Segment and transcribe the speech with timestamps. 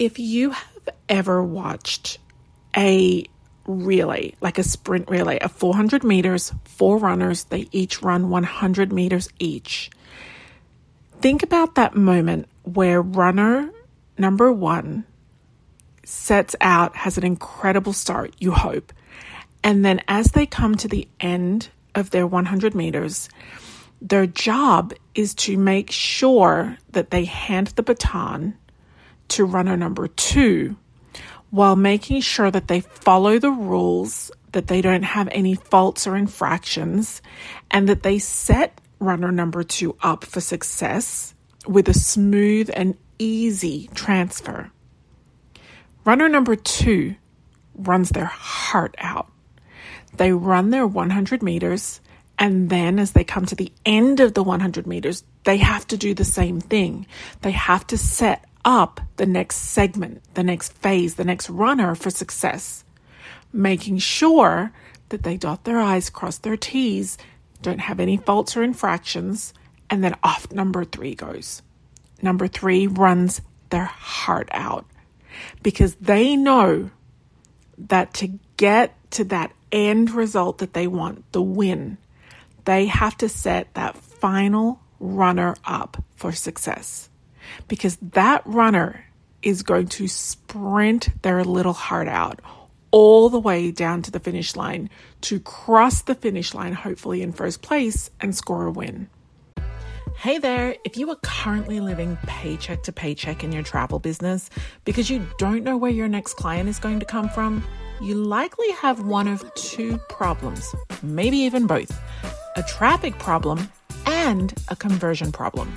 [0.00, 2.20] If you have ever watched
[2.74, 3.26] a
[3.66, 9.28] relay, like a sprint relay of 400 meters, four runners, they each run 100 meters
[9.38, 9.90] each.
[11.20, 13.70] Think about that moment where runner
[14.16, 15.04] number one
[16.02, 18.94] sets out, has an incredible start, you hope.
[19.62, 23.28] And then as they come to the end of their 100 meters,
[24.00, 28.56] their job is to make sure that they hand the baton
[29.30, 30.76] to runner number two
[31.50, 36.16] while making sure that they follow the rules, that they don't have any faults or
[36.16, 37.20] infractions,
[37.70, 41.34] and that they set runner number two up for success
[41.66, 44.70] with a smooth and easy transfer.
[46.04, 47.16] Runner number two
[47.74, 49.30] runs their heart out.
[50.16, 52.00] They run their 100 meters,
[52.38, 55.96] and then as they come to the end of the 100 meters, they have to
[55.96, 57.06] do the same thing.
[57.42, 62.10] They have to set up the next segment, the next phase, the next runner for
[62.10, 62.84] success,
[63.52, 64.72] making sure
[65.08, 67.18] that they dot their I's, cross their T's,
[67.62, 69.52] don't have any faults or infractions,
[69.88, 71.62] and then off number three goes.
[72.22, 74.86] Number three runs their heart out
[75.62, 76.90] because they know
[77.78, 81.98] that to get to that end result that they want, the win,
[82.64, 87.09] they have to set that final runner up for success
[87.68, 89.04] because that runner
[89.42, 92.40] is going to sprint their little heart out
[92.90, 94.90] all the way down to the finish line
[95.22, 99.08] to cross the finish line, hopefully in first place, and score a win.
[100.16, 104.50] Hey there, if you are currently living paycheck to paycheck in your travel business
[104.84, 107.64] because you don't know where your next client is going to come from,
[108.02, 111.98] you likely have one of two problems, maybe even both
[112.56, 113.70] a traffic problem
[114.04, 115.74] and a conversion problem.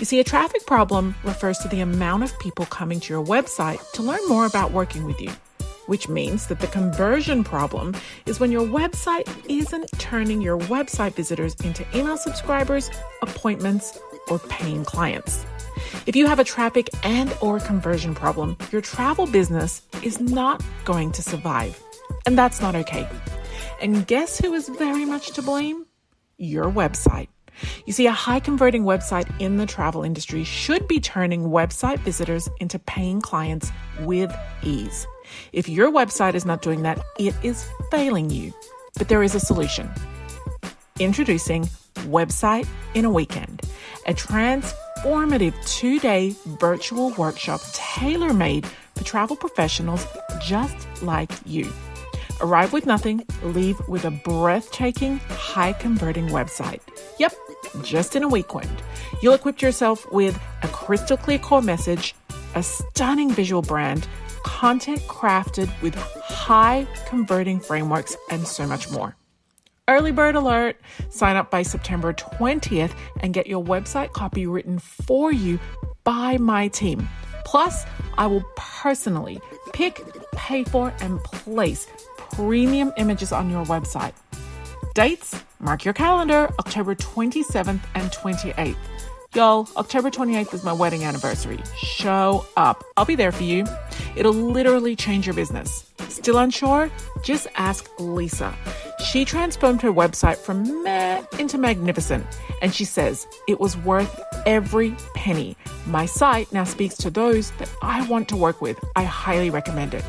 [0.00, 3.78] You see, a traffic problem refers to the amount of people coming to your website
[3.92, 5.30] to learn more about working with you,
[5.88, 11.54] which means that the conversion problem is when your website isn't turning your website visitors
[11.56, 13.98] into email subscribers, appointments,
[14.28, 15.44] or paying clients.
[16.06, 21.12] If you have a traffic and or conversion problem, your travel business is not going
[21.12, 21.78] to survive.
[22.24, 23.06] And that's not okay.
[23.82, 25.84] And guess who is very much to blame?
[26.38, 27.28] Your website.
[27.86, 32.48] You see, a high converting website in the travel industry should be turning website visitors
[32.60, 35.06] into paying clients with ease.
[35.52, 38.52] If your website is not doing that, it is failing you.
[38.96, 39.90] But there is a solution.
[40.98, 41.68] Introducing
[42.06, 43.62] Website in a Weekend,
[44.06, 50.06] a transformative two day virtual workshop tailor made for travel professionals
[50.42, 51.70] just like you.
[52.42, 56.80] Arrive with nothing, leave with a breathtaking, high converting website.
[57.18, 57.34] Yep,
[57.82, 58.82] just in a weekend.
[59.20, 62.14] You'll equip yourself with a crystal clear core message,
[62.54, 64.08] a stunning visual brand,
[64.42, 69.16] content crafted with high converting frameworks, and so much more.
[69.86, 70.76] Early bird alert!
[71.10, 75.58] Sign up by September 20th and get your website copy written for you
[76.04, 77.06] by my team.
[77.44, 77.84] Plus,
[78.16, 79.40] I will personally
[79.72, 80.00] pick,
[80.32, 81.86] pay for, and place
[82.32, 84.12] premium images on your website.
[84.94, 88.76] Dates, mark your calendar, October 27th and 28th.
[89.32, 91.60] Y'all, October 28th is my wedding anniversary.
[91.76, 92.82] Show up.
[92.96, 93.64] I'll be there for you.
[94.16, 95.88] It'll literally change your business.
[96.08, 96.90] Still unsure?
[97.22, 98.52] Just ask Lisa.
[99.04, 102.26] She transformed her website from meh into magnificent.
[102.60, 105.56] And she says it was worth every penny.
[105.86, 108.78] My site now speaks to those that I want to work with.
[108.96, 110.04] I highly recommend it.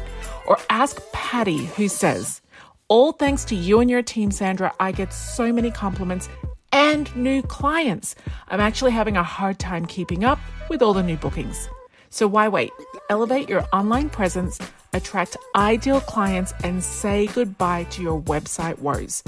[0.45, 2.41] Or ask Patty, who says,
[2.87, 6.27] all thanks to you and your team, Sandra, I get so many compliments
[6.71, 8.15] and new clients.
[8.49, 11.69] I'm actually having a hard time keeping up with all the new bookings.
[12.09, 12.71] So why wait?
[13.09, 14.59] Elevate your online presence,
[14.91, 19.23] attract ideal clients, and say goodbye to your website woes.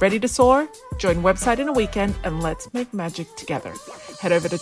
[0.00, 0.68] Ready to soar?
[0.98, 3.72] Join Website in a Weekend and let's make magic together.
[4.20, 4.58] Head over to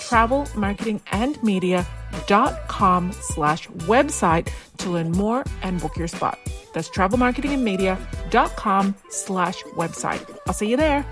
[2.15, 4.49] travelmarketingandmedia.com slash website
[4.79, 6.39] to learn more and book your spot.
[6.73, 10.39] That's travelmarketingandmedia.com slash website.
[10.47, 11.07] I'll see you there.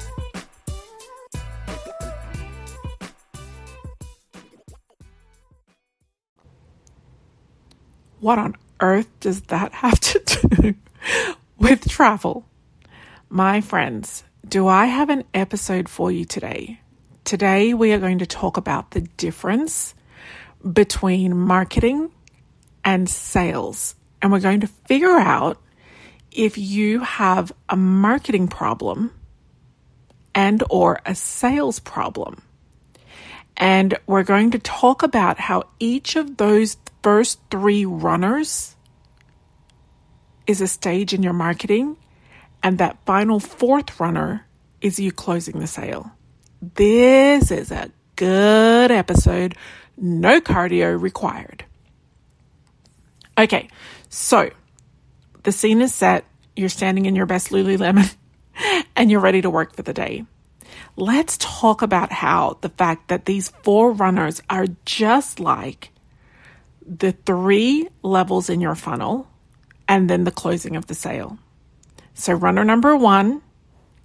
[8.20, 10.74] What on earth does that have to do
[11.58, 12.46] with travel?
[13.28, 16.78] My friends, do I have an episode for you today?
[17.24, 19.96] Today, we are going to talk about the difference
[20.70, 22.10] between marketing
[22.84, 23.94] and sales.
[24.20, 25.60] And we're going to figure out
[26.30, 29.12] if you have a marketing problem
[30.34, 32.42] and or a sales problem.
[33.56, 38.76] And we're going to talk about how each of those first three runners
[40.46, 41.96] is a stage in your marketing,
[42.62, 44.46] and that final fourth runner
[44.80, 46.12] is you closing the sale.
[46.60, 49.56] This is a good episode,
[50.02, 51.64] no cardio required.
[53.38, 53.68] Okay,
[54.10, 54.50] so
[55.44, 56.24] the scene is set.
[56.54, 58.14] You're standing in your best Lululemon
[58.96, 60.26] and you're ready to work for the day.
[60.96, 65.90] Let's talk about how the fact that these four runners are just like
[66.86, 69.28] the three levels in your funnel
[69.88, 71.38] and then the closing of the sale.
[72.14, 73.40] So runner number 1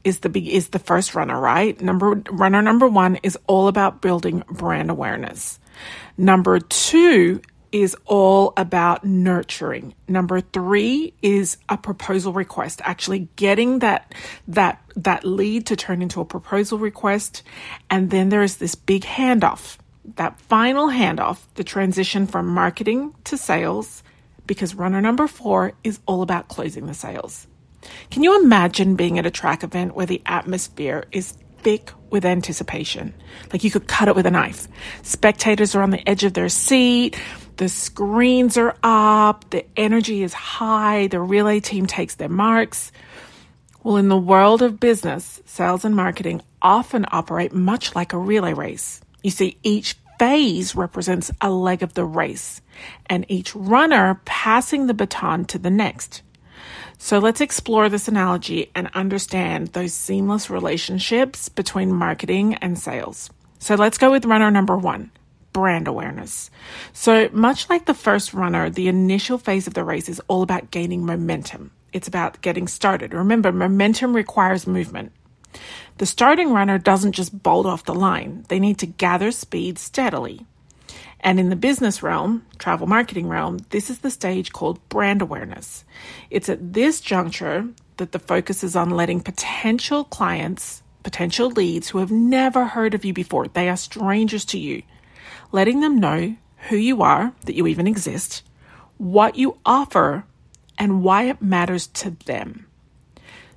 [0.03, 1.79] is the is the first runner, right?
[1.81, 5.59] Number runner number 1 is all about building brand awareness.
[6.17, 7.41] Number 2
[7.71, 9.93] is all about nurturing.
[10.07, 14.13] Number 3 is a proposal request, actually getting that
[14.47, 17.43] that that lead to turn into a proposal request,
[17.89, 19.77] and then there is this big handoff.
[20.15, 24.01] That final handoff, the transition from marketing to sales,
[24.45, 27.47] because runner number 4 is all about closing the sales.
[28.09, 33.13] Can you imagine being at a track event where the atmosphere is thick with anticipation?
[33.51, 34.67] Like you could cut it with a knife.
[35.03, 37.19] Spectators are on the edge of their seat.
[37.57, 39.49] The screens are up.
[39.49, 41.07] The energy is high.
[41.07, 42.91] The relay team takes their marks.
[43.83, 48.53] Well, in the world of business, sales and marketing often operate much like a relay
[48.53, 49.01] race.
[49.23, 52.61] You see, each phase represents a leg of the race,
[53.07, 56.21] and each runner passing the baton to the next.
[56.97, 63.29] So let's explore this analogy and understand those seamless relationships between marketing and sales.
[63.59, 65.11] So let's go with runner number one
[65.57, 66.51] brand awareness.
[66.93, 70.69] So, much like the first runner, the initial phase of the race is all about
[70.69, 71.71] gaining momentum.
[71.91, 73.11] It's about getting started.
[73.11, 75.13] Remember, momentum requires movement.
[75.97, 80.45] The starting runner doesn't just bolt off the line, they need to gather speed steadily.
[81.19, 85.83] And in the business realm, travel marketing realm, this is the stage called brand awareness.
[86.29, 87.67] It's at this juncture
[87.97, 93.03] that the focus is on letting potential clients, potential leads who have never heard of
[93.03, 94.83] you before, they are strangers to you,
[95.51, 96.35] letting them know
[96.69, 98.43] who you are, that you even exist,
[98.97, 100.25] what you offer,
[100.77, 102.67] and why it matters to them.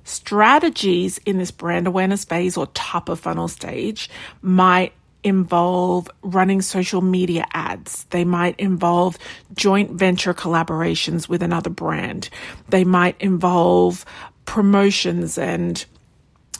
[0.03, 4.09] Strategies in this brand awareness phase or top of funnel stage
[4.41, 8.05] might involve running social media ads.
[8.05, 9.17] They might involve
[9.55, 12.29] joint venture collaborations with another brand.
[12.69, 14.05] They might involve
[14.45, 15.85] promotions and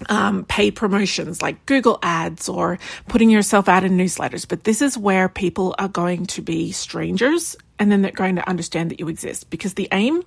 [0.09, 4.47] um, promotions like Google ads or putting yourself out in newsletters.
[4.47, 8.49] But this is where people are going to be strangers and then they're going to
[8.49, 10.23] understand that you exist because the aim,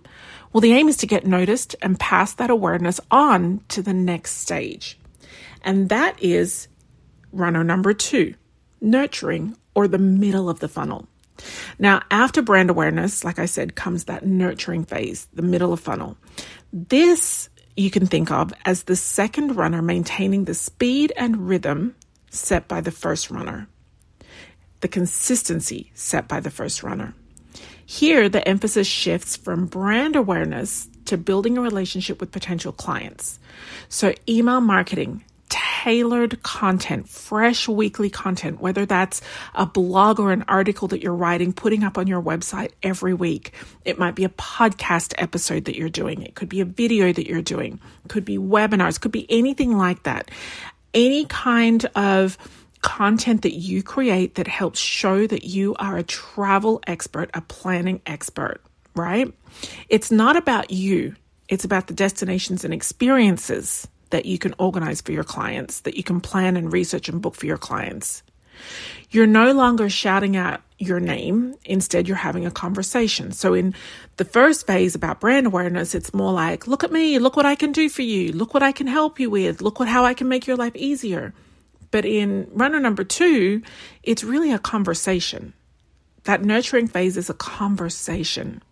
[0.53, 4.39] well, the aim is to get noticed and pass that awareness on to the next
[4.39, 4.99] stage.
[5.63, 6.69] And that is
[7.35, 8.35] runner number two,
[8.81, 11.09] nurturing or the middle of the funnel.
[11.79, 16.17] Now, after brand awareness, like I said, comes that nurturing phase, the middle of funnel.
[16.73, 21.95] This you can think of as the second runner maintaining the speed and rhythm
[22.31, 23.69] set by the first runner,
[24.81, 27.15] the consistency set by the first runner.
[27.87, 33.39] Here, the emphasis shifts from brand awareness to building a relationship with potential clients.
[33.89, 35.25] So, email marketing,
[35.85, 39.21] tailored content, fresh weekly content, whether that's
[39.55, 43.53] a blog or an article that you're writing, putting up on your website every week.
[43.85, 46.23] It might be a podcast episode that you're doing.
[46.23, 47.79] It could be a video that you're doing.
[48.03, 50.31] It could be webinars, could be anything like that.
[50.95, 52.39] Any kind of
[52.81, 58.01] content that you create that helps show that you are a travel expert, a planning
[58.07, 58.63] expert,
[58.97, 59.31] right?
[59.91, 61.15] It's not about you.
[61.51, 66.05] It's about the destinations and experiences that you can organize for your clients, that you
[66.05, 68.23] can plan and research and book for your clients.
[69.11, 73.33] You're no longer shouting out your name, instead, you're having a conversation.
[73.33, 73.75] So, in
[74.17, 77.57] the first phase about brand awareness, it's more like, look at me, look what I
[77.57, 80.15] can do for you, look what I can help you with, look what how I
[80.15, 81.35] can make your life easier.
[81.91, 83.63] But in runner number two,
[84.05, 85.55] it's really a conversation.
[86.23, 88.63] That nurturing phase is a conversation.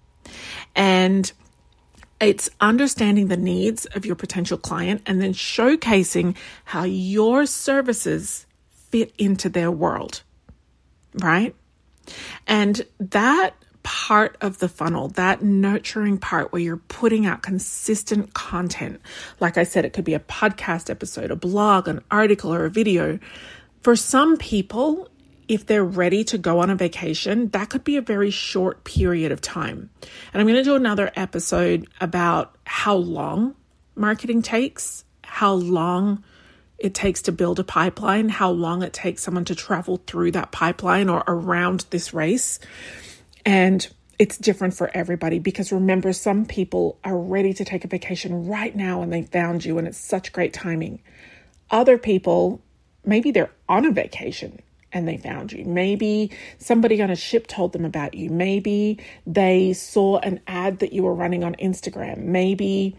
[0.76, 1.32] And
[2.22, 8.46] it's understanding the needs of your potential client and then showcasing how your services
[8.90, 10.22] fit into their world,
[11.14, 11.54] right?
[12.46, 19.00] And that part of the funnel, that nurturing part where you're putting out consistent content.
[19.40, 22.70] Like I said, it could be a podcast episode, a blog, an article, or a
[22.70, 23.18] video.
[23.82, 25.08] For some people,
[25.49, 29.32] if they're ready to go on a vacation, that could be a very short period
[29.32, 29.90] of time.
[30.32, 33.54] And I'm going to do another episode about how long
[33.94, 36.25] marketing takes, how long
[36.78, 40.50] it takes to build a pipeline, how long it takes someone to travel through that
[40.50, 42.58] pipeline or around this race.
[43.44, 43.87] And
[44.18, 48.75] it's different for everybody because remember, some people are ready to take a vacation right
[48.75, 51.02] now and they found you and it's such great timing.
[51.70, 52.61] Other people,
[53.04, 54.61] maybe they're on a vacation
[54.92, 55.64] and they found you.
[55.64, 58.30] Maybe somebody on a ship told them about you.
[58.30, 62.18] Maybe they saw an ad that you were running on Instagram.
[62.18, 62.96] Maybe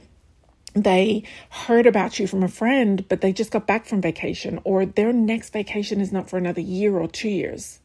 [0.74, 4.86] they heard about you from a friend, but they just got back from vacation, or
[4.86, 7.80] their next vacation is not for another year or two years.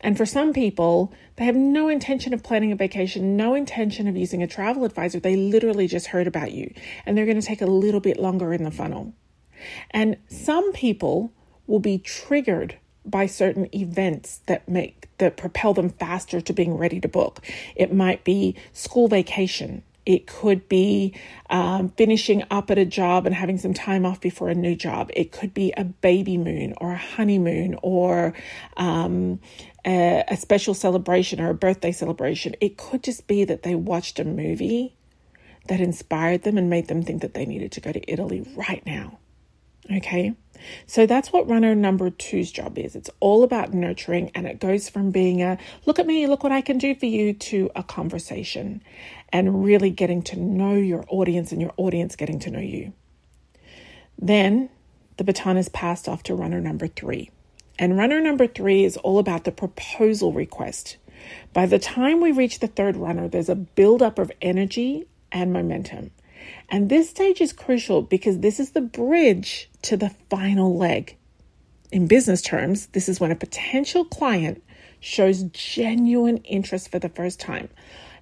[0.00, 4.16] And for some people, they have no intention of planning a vacation, no intention of
[4.16, 5.20] using a travel advisor.
[5.20, 6.74] They literally just heard about you
[7.06, 9.14] and they're going to take a little bit longer in the funnel.
[9.92, 11.32] And some people
[11.68, 17.00] will be triggered by certain events that make that propel them faster to being ready
[17.00, 17.40] to book.
[17.76, 19.82] It might be school vacation.
[20.04, 21.14] It could be
[21.48, 25.10] um, finishing up at a job and having some time off before a new job.
[25.14, 28.34] It could be a baby moon or a honeymoon or
[28.76, 29.38] um,
[29.86, 32.56] a, a special celebration or a birthday celebration.
[32.60, 34.96] It could just be that they watched a movie
[35.68, 38.84] that inspired them and made them think that they needed to go to Italy right
[38.84, 39.18] now.
[39.90, 40.34] Okay.
[40.86, 42.94] So that's what runner number two's job is.
[42.94, 46.52] It's all about nurturing and it goes from being a look at me, look what
[46.52, 48.82] I can do for you to a conversation
[49.32, 52.92] and really getting to know your audience and your audience getting to know you.
[54.18, 54.70] Then
[55.16, 57.30] the baton is passed off to runner number three.
[57.78, 60.98] And runner number three is all about the proposal request.
[61.52, 66.10] By the time we reach the third runner, there's a buildup of energy and momentum.
[66.68, 71.16] And this stage is crucial because this is the bridge to the final leg.
[71.90, 74.62] In business terms, this is when a potential client
[75.00, 77.68] shows genuine interest for the first time.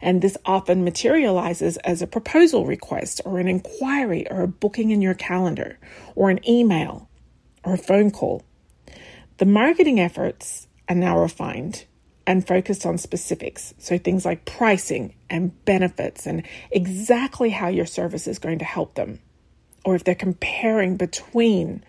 [0.01, 5.03] And this often materializes as a proposal request or an inquiry or a booking in
[5.03, 5.79] your calendar
[6.15, 7.09] or an email
[7.63, 8.43] or a phone call.
[9.37, 11.85] The marketing efforts are now refined
[12.27, 13.75] and focused on specifics.
[13.79, 18.95] So things like pricing and benefits and exactly how your service is going to help
[18.95, 19.21] them.
[19.85, 21.83] Or if they're comparing between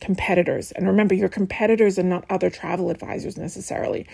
[0.00, 0.72] competitors.
[0.72, 4.06] And remember, your competitors are not other travel advisors necessarily.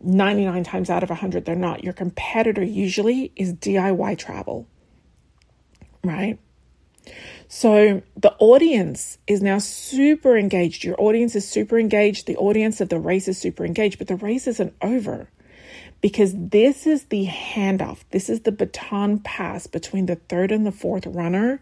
[0.00, 1.84] 99 times out of 100, they're not.
[1.84, 4.66] Your competitor usually is DIY travel,
[6.02, 6.38] right?
[7.48, 10.84] So the audience is now super engaged.
[10.84, 12.26] Your audience is super engaged.
[12.26, 15.28] The audience of the race is super engaged, but the race isn't over
[16.02, 18.00] because this is the handoff.
[18.10, 21.60] This is the baton pass between the third and the fourth runner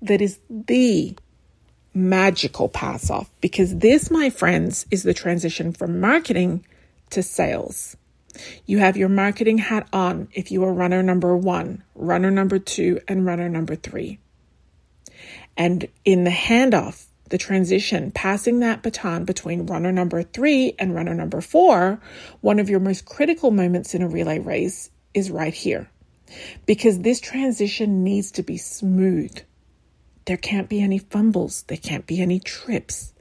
[0.00, 1.14] that is the
[1.94, 6.64] magical pass off because this, my friends, is the transition from marketing
[7.10, 7.96] to sales.
[8.64, 12.98] You have your marketing hat on if you are runner number one, runner number two,
[13.06, 14.18] and runner number three.
[15.54, 21.14] And in the handoff, the transition, passing that baton between runner number three and runner
[21.14, 21.98] number four,
[22.42, 25.88] one of your most critical moments in a relay race is right here.
[26.66, 29.34] Because this transition needs to be smooth.
[30.26, 33.14] There can't be any fumbles, there can't be any trips.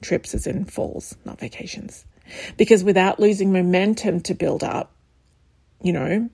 [0.00, 2.04] Trips as in falls, not vacations.
[2.56, 4.94] Because without losing momentum to build up,
[5.82, 6.30] you know,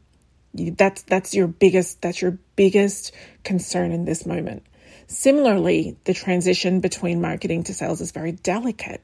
[0.52, 4.64] that's that's your biggest that's your biggest concern in this moment.
[5.08, 9.02] Similarly, the transition between marketing to sales is very delicate.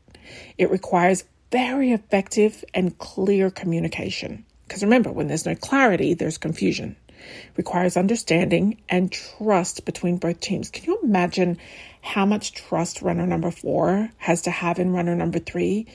[0.58, 4.44] It requires very effective and clear communication.
[4.68, 6.96] Because remember, when there's no clarity, there's confusion.
[7.08, 10.68] It requires understanding and trust between both teams.
[10.68, 11.56] Can you imagine
[12.02, 15.86] how much trust runner number four has to have in runner number three?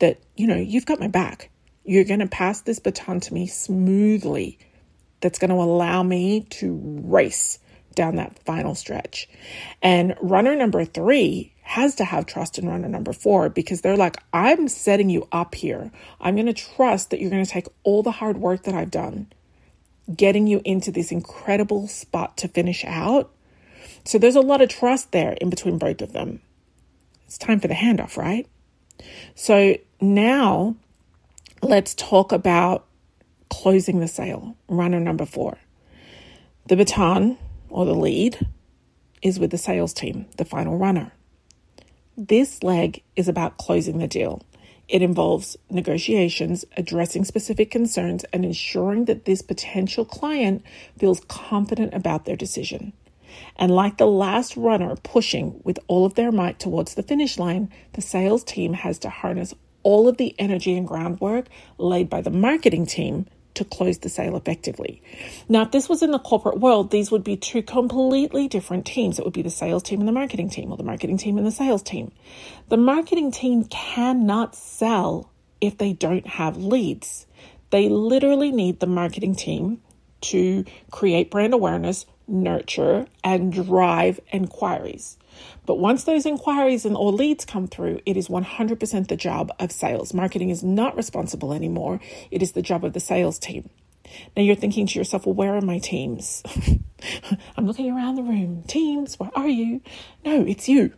[0.00, 1.50] That, you know, you've got my back.
[1.84, 4.58] You're going to pass this baton to me smoothly.
[5.20, 7.60] That's going to allow me to race
[7.94, 9.28] down that final stretch.
[9.82, 14.16] And runner number three has to have trust in runner number four because they're like,
[14.32, 15.90] I'm setting you up here.
[16.20, 18.90] I'm going to trust that you're going to take all the hard work that I've
[18.90, 19.28] done,
[20.14, 23.30] getting you into this incredible spot to finish out.
[24.04, 26.42] So there's a lot of trust there in between both of them.
[27.26, 28.46] It's time for the handoff, right?
[29.34, 30.76] So now
[31.62, 32.86] let's talk about
[33.48, 35.58] closing the sale, runner number four.
[36.66, 37.38] The baton
[37.74, 38.46] or the lead,
[39.20, 41.10] is with the sales team, the final runner.
[42.16, 44.42] This leg is about closing the deal.
[44.88, 50.62] It involves negotiations, addressing specific concerns, and ensuring that this potential client
[50.96, 52.92] feels confident about their decision.
[53.56, 57.72] And like the last runner pushing with all of their might towards the finish line,
[57.94, 59.52] the sales team has to harness
[59.82, 64.36] all of the energy and groundwork laid by the marketing team to close the sale
[64.36, 65.02] effectively.
[65.48, 69.18] Now, if this was in the corporate world, these would be two completely different teams.
[69.18, 71.46] It would be the sales team and the marketing team, or the marketing team and
[71.46, 72.12] the sales team.
[72.68, 75.30] The marketing team cannot sell
[75.60, 77.26] if they don't have leads.
[77.70, 79.80] They literally need the marketing team
[80.22, 85.16] to create brand awareness, nurture, and drive inquiries.
[85.66, 89.72] But once those inquiries and or leads come through, it is 100% the job of
[89.72, 90.14] sales.
[90.14, 92.00] Marketing is not responsible anymore.
[92.30, 93.70] It is the job of the sales team.
[94.36, 96.42] Now you're thinking to yourself, well, where are my teams?
[97.56, 98.62] I'm looking around the room.
[98.66, 99.80] Teams, where are you?
[100.24, 100.92] No, it's you.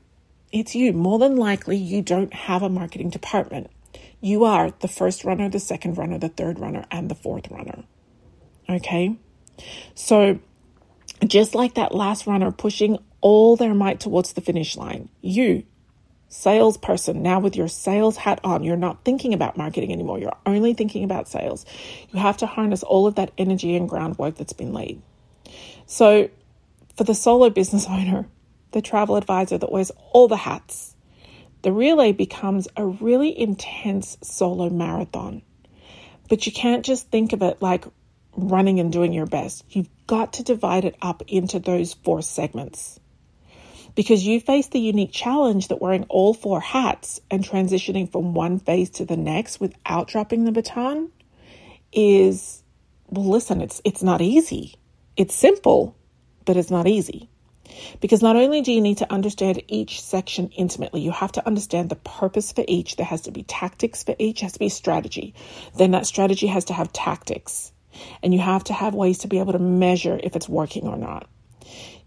[0.52, 0.92] It's you.
[0.92, 3.70] More than likely, you don't have a marketing department.
[4.20, 7.84] You are the first runner, the second runner, the third runner, and the fourth runner.
[8.68, 9.16] Okay?
[9.94, 10.40] So,
[11.26, 15.64] just like that last runner pushing all their might towards the finish line, you,
[16.28, 20.20] salesperson, now with your sales hat on, you're not thinking about marketing anymore.
[20.20, 21.66] You're only thinking about sales.
[22.12, 25.02] You have to harness all of that energy and groundwork that's been laid.
[25.86, 26.30] So,
[26.96, 28.28] for the solo business owner,
[28.70, 30.94] the travel advisor that wears all the hats,
[31.62, 35.42] the relay becomes a really intense solo marathon.
[36.28, 37.86] But you can't just think of it like
[38.36, 39.64] running and doing your best.
[39.68, 43.00] You've got to divide it up into those four segments.
[43.96, 48.58] Because you face the unique challenge that wearing all four hats and transitioning from one
[48.58, 51.10] phase to the next without dropping the baton
[51.92, 52.62] is
[53.08, 54.74] well listen, it's it's not easy.
[55.16, 55.96] It's simple,
[56.44, 57.30] but it's not easy.
[58.00, 61.88] Because not only do you need to understand each section intimately, you have to understand
[61.88, 62.96] the purpose for each.
[62.96, 65.34] There has to be tactics for each, has to be strategy.
[65.74, 67.72] Then that strategy has to have tactics.
[68.22, 70.98] And you have to have ways to be able to measure if it's working or
[70.98, 71.28] not.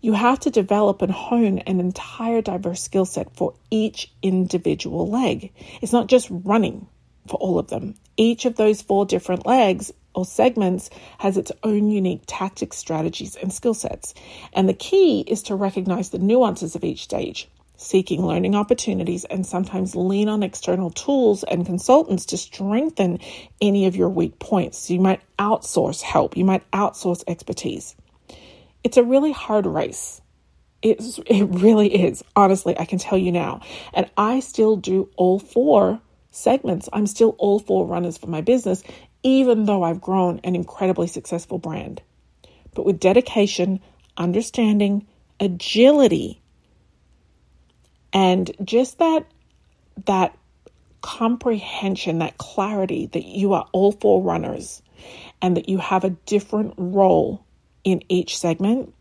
[0.01, 5.51] You have to develop and hone an entire diverse skill set for each individual leg.
[5.81, 6.87] It's not just running
[7.27, 7.95] for all of them.
[8.15, 13.51] Each of those four different legs or segments has its own unique tactics, strategies, and
[13.51, 14.13] skill sets.
[14.53, 19.45] And the key is to recognize the nuances of each stage, seeking learning opportunities, and
[19.45, 23.19] sometimes lean on external tools and consultants to strengthen
[23.59, 24.89] any of your weak points.
[24.89, 27.97] You might outsource help, you might outsource expertise.
[28.83, 30.21] It's a really hard race.
[30.81, 32.23] It's, it really is.
[32.35, 33.61] Honestly, I can tell you now.
[33.93, 35.99] And I still do all four
[36.31, 36.87] segments.
[36.93, 38.83] I'm still all four runners for my business,
[39.23, 42.01] even though I've grown an incredibly successful brand.
[42.73, 43.81] But with dedication,
[44.15, 45.07] understanding,
[45.39, 46.41] agility,
[48.13, 49.25] and just that
[50.05, 50.37] that
[51.01, 54.81] comprehension, that clarity that you are all four runners
[55.41, 57.45] and that you have a different role
[57.83, 58.93] in each segment,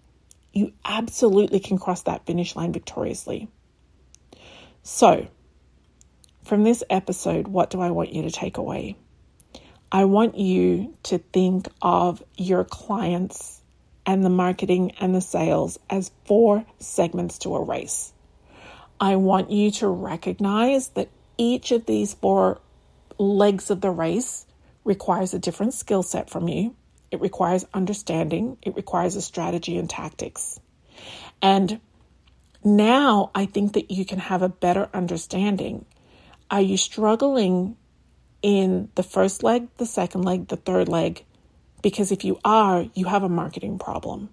[0.52, 3.48] you absolutely can cross that finish line victoriously.
[4.82, 5.28] So,
[6.44, 8.96] from this episode, what do I want you to take away?
[9.92, 13.60] I want you to think of your clients
[14.04, 18.12] and the marketing and the sales as four segments to a race.
[19.00, 22.60] I want you to recognize that each of these four
[23.18, 24.46] legs of the race
[24.84, 26.74] requires a different skill set from you.
[27.10, 30.60] It requires understanding, it requires a strategy and tactics.
[31.40, 31.80] And
[32.64, 35.86] now I think that you can have a better understanding.
[36.50, 37.76] Are you struggling
[38.42, 41.24] in the first leg, the second leg, the third leg,
[41.82, 44.30] because if you are, you have a marketing problem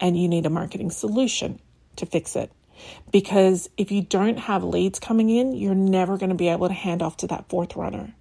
[0.00, 1.60] and you need a marketing solution
[1.96, 2.50] to fix it.
[3.12, 6.74] Because if you don't have leads coming in, you're never going to be able to
[6.74, 8.14] hand off to that fourth runner.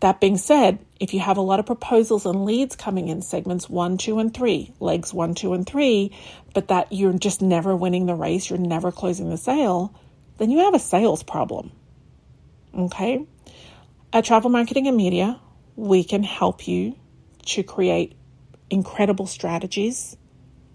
[0.00, 3.68] That being said, if you have a lot of proposals and leads coming in segments
[3.68, 6.12] one, two, and three, legs one, two, and three,
[6.52, 9.94] but that you're just never winning the race, you're never closing the sale,
[10.38, 11.72] then you have a sales problem.
[12.76, 13.26] Okay?
[14.12, 15.40] At Travel Marketing and Media,
[15.76, 16.96] we can help you
[17.46, 18.16] to create
[18.68, 20.16] incredible strategies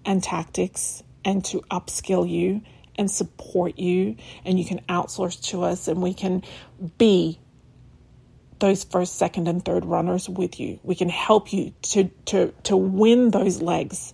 [0.06, 2.62] and tactics and to upskill you
[2.98, 4.16] and support you.
[4.46, 6.44] And you can outsource to us and we can
[6.98, 7.40] be
[8.62, 10.80] those first, second, and third runners with you.
[10.84, 14.14] We can help you to, to, to win those legs.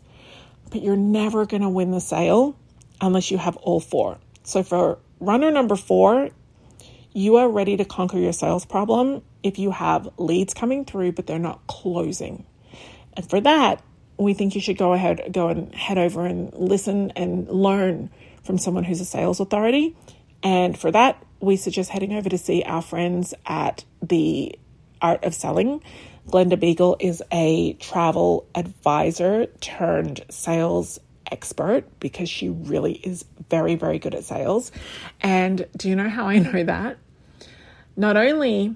[0.71, 2.57] But you're never going to win the sale
[2.99, 4.17] unless you have all four.
[4.43, 6.29] So for runner number four,
[7.13, 11.27] you are ready to conquer your sales problem if you have leads coming through, but
[11.27, 12.45] they're not closing.
[13.13, 13.83] And for that,
[14.17, 18.10] we think you should go ahead, go and head over and listen and learn
[18.43, 19.95] from someone who's a sales authority.
[20.43, 24.58] And for that, we suggest heading over to see our friends at the
[25.02, 25.82] Art of Selling.
[26.30, 31.00] Glenda Beagle is a travel advisor turned sales
[31.32, 34.71] expert because she really is very, very good at sales.
[35.21, 36.97] And do you know how I know that?
[37.97, 38.76] not only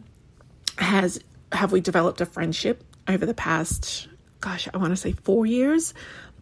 [0.79, 1.19] has
[1.53, 4.09] have we developed a friendship over the past
[4.41, 5.93] gosh i want to say four years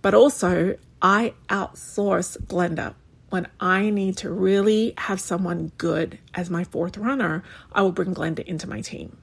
[0.01, 2.95] but also i outsource glenda
[3.31, 8.13] when i need to really have someone good as my fourth runner i will bring
[8.15, 9.17] glenda into my team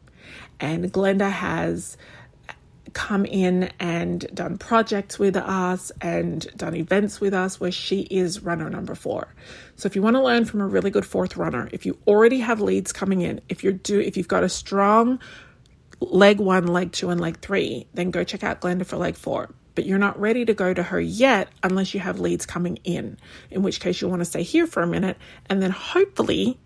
[0.61, 1.97] And Glenda has
[2.95, 8.43] come in and done projects with us and done events with us where she is
[8.43, 9.35] runner number four.
[9.77, 12.41] So if you want to learn from a really good fourth runner, if you already
[12.41, 15.21] have leads coming in, if you're do if you've got a strong
[16.01, 19.51] leg one, leg two, and leg three, then go check out Glenda for leg four.
[19.77, 23.19] But you're not ready to go to her yet unless you have leads coming in,
[23.51, 25.17] in which case you'll want to stay here for a minute
[25.49, 26.59] and then hopefully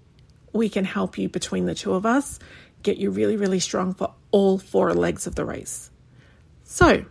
[0.53, 2.39] we can help you between the two of us
[2.83, 5.91] get you really, really strong for all four legs of the race.
[6.65, 7.05] So,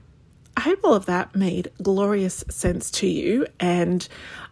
[0.58, 4.06] I hope all of that made glorious sense to you, and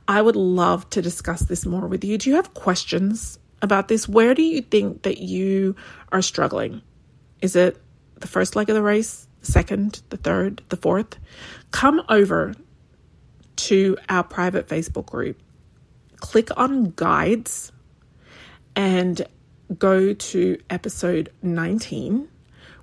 [0.07, 2.17] I would love to discuss this more with you.
[2.17, 4.07] Do you have questions about this?
[4.07, 5.75] Where do you think that you
[6.11, 6.81] are struggling?
[7.41, 7.81] Is it
[8.15, 11.17] the first leg of the race, second, the third, the fourth?
[11.71, 12.53] Come over
[13.57, 15.41] to our private Facebook group,
[16.17, 17.71] click on guides,
[18.75, 19.25] and
[19.77, 22.29] go to episode 19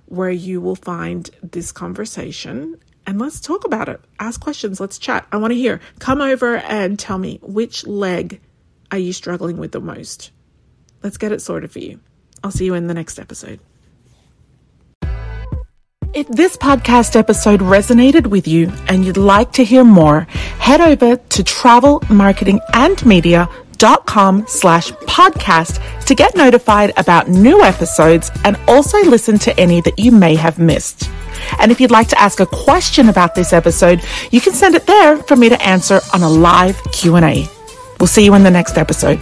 [0.07, 4.01] where you will find this conversation and let's talk about it.
[4.19, 5.27] Ask questions, let's chat.
[5.31, 5.79] I want to hear.
[5.99, 8.41] Come over and tell me which leg
[8.91, 10.31] are you struggling with the most?
[11.03, 11.99] Let's get it sorted for you.
[12.43, 13.59] I'll see you in the next episode.
[16.15, 20.21] If this podcast episode resonated with you and you'd like to hear more,
[20.59, 27.27] head over to travel, marketing, and media dot com slash podcast to get notified about
[27.27, 31.09] new episodes and also listen to any that you may have missed.
[31.59, 34.01] And if you'd like to ask a question about this episode,
[34.31, 37.45] you can send it there for me to answer on a live Q&A.
[37.99, 39.19] We'll see you in the next episode.